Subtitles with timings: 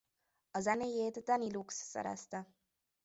[0.51, 2.53] A zenéjét Danny Lux szerezte.